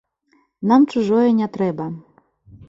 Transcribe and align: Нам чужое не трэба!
Нам 0.71 0.81
чужое 0.93 1.27
не 1.41 1.47
трэба! 1.59 1.85